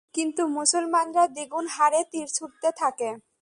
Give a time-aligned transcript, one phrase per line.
[0.13, 3.09] কিন্তু মুসলমানরা দ্বিগুণ হারে তীর ছুঁড়তে থাকে।